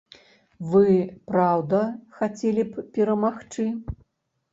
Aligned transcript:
Вы, 0.69 0.85
праўда, 1.31 1.81
хацелі 2.21 2.63
б 2.71 2.85
перамагчы? 2.97 3.67